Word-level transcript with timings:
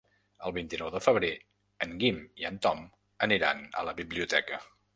El 0.49 0.53
vint-i-nou 0.53 0.87
de 0.95 1.01
febrer 1.07 1.29
en 1.87 1.93
Guim 2.05 2.19
i 2.43 2.49
en 2.51 2.59
Tom 2.65 2.83
aniran 3.27 3.65
a 3.83 3.87
la 3.91 3.95
biblioteca. 4.01 4.63